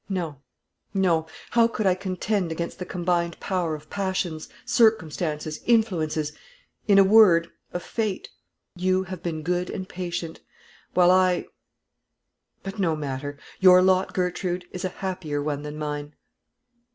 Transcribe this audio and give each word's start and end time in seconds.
No, 0.09 0.41
no; 0.95 1.27
how 1.51 1.67
could 1.67 1.85
I 1.85 1.93
contend 1.93 2.51
against 2.51 2.79
the 2.79 2.87
combined 2.87 3.39
power 3.39 3.75
of 3.75 3.87
passions, 3.91 4.49
circumstances, 4.65 5.59
influences 5.67 6.33
in 6.87 6.97
a 6.97 7.03
word, 7.03 7.51
of 7.71 7.83
fate? 7.83 8.27
You 8.75 9.03
have 9.03 9.21
been 9.21 9.43
good 9.43 9.69
and 9.69 9.87
patient, 9.87 10.39
while 10.95 11.11
I; 11.11 11.45
but 12.63 12.79
no 12.79 12.95
matter. 12.95 13.37
Your 13.59 13.83
lot, 13.83 14.15
Gertrude, 14.15 14.65
is 14.71 14.83
a 14.83 14.89
happier 14.89 15.39
one 15.39 15.61
than 15.61 15.77
mine." 15.77 16.13